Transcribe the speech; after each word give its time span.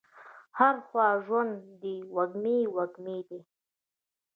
هره 0.57 0.81
خوا 0.87 1.07
ژوند 1.25 1.53
دی 1.81 1.97
وږمې، 2.15 2.59
وږمې 2.75 3.19
دي 3.29 3.39